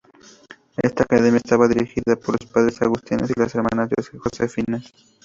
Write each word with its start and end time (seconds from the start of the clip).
Esta 0.81 1.03
Academia 1.03 1.37
estaba 1.37 1.67
dirigida 1.67 2.15
por 2.15 2.29
los 2.41 2.49
Padres 2.51 2.81
Agustinos 2.81 3.29
y 3.29 3.39
las 3.39 3.53
Hermanas 3.53 3.91
Josefinas. 4.23 4.91